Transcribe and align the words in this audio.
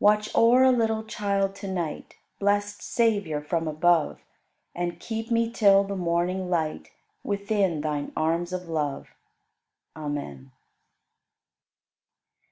27. 0.00 0.04
Watch 0.04 0.34
o'er 0.34 0.64
a 0.64 0.72
little 0.72 1.04
child 1.04 1.54
to 1.54 1.68
night, 1.70 2.16
Blest 2.40 2.82
Savior 2.82 3.40
from 3.40 3.68
above, 3.68 4.18
And 4.74 4.98
keep 4.98 5.30
me 5.30 5.52
till 5.52 5.84
the 5.84 5.94
morning 5.94 6.50
light 6.50 6.90
Within 7.22 7.80
Thine 7.80 8.10
arms 8.16 8.52
of 8.52 8.68
love. 8.68 9.10
Amen. 9.94 10.50